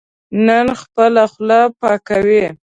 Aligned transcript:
نن 0.45 0.65
خپله 0.81 1.23
خوله 1.31 1.59
پاکوي. 1.79 2.45